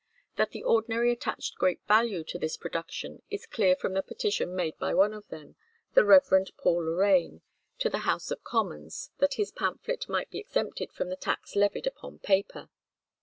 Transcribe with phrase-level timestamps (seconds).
[0.35, 4.75] That the ordinary attached great value to this production is clear from the petition made
[4.79, 5.57] by one of them,
[5.93, 7.43] the Reverend Paul Lorraine,
[7.77, 11.85] to the House of Commons, that his pamphlet might be exempted from the tax levied
[11.85, 12.71] upon paper.